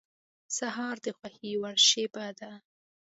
سهار 0.57 0.95
د 1.05 1.07
خوښې 1.17 1.51
وړ 1.61 1.75
شېبه 1.87 2.27
ده. 2.39 2.51